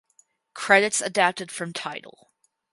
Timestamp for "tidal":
1.73-2.31